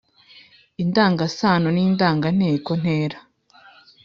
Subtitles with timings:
[0.83, 3.17] indangasano n’indanganteko, ntera,